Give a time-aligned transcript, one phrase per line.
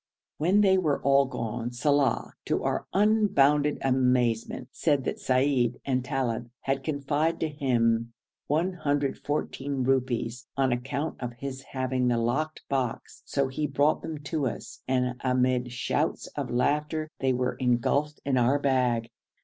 [0.39, 6.49] When they were all gone, Saleh, to our unbounded amazement, said that Seid and Talib
[6.61, 8.11] had confided to him
[8.47, 14.47] 114 rupees, on account of his having the locked box; so he brought them to
[14.47, 19.11] us, and amid shouts of laughter they were engulfed in our bag.